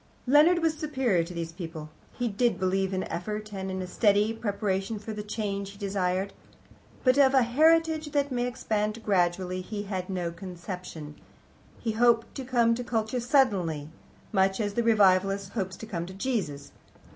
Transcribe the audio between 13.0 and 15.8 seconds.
suddenly, much as the Revivalist hopes